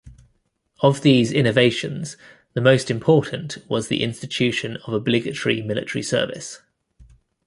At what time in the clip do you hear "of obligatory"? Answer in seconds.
4.77-5.61